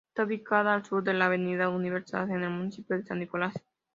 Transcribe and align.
Está 0.07 0.23
ubicada 0.23 0.73
al 0.73 0.83
sur 0.83 1.03
de 1.03 1.13
la 1.13 1.27
"Avenida 1.27 1.69
Universidad" 1.69 2.27
en 2.31 2.41
el 2.41 2.49
municipio 2.49 2.97
de 2.97 3.03
San 3.05 3.19
Nicolás. 3.19 3.53